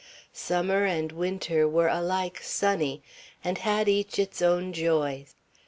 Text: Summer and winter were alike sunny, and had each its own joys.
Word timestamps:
Summer 0.33 0.83
and 0.83 1.11
winter 1.11 1.67
were 1.67 1.87
alike 1.87 2.39
sunny, 2.41 3.03
and 3.43 3.59
had 3.59 3.87
each 3.87 4.17
its 4.17 4.41
own 4.41 4.73
joys. 4.73 5.35